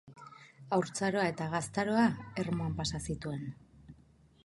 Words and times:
Haurtzaroa 0.77 1.27
eta 1.33 1.47
gaztaroa 1.53 2.07
Ermuan 2.47 2.77
pasa 2.83 3.07
zituen. 3.11 3.49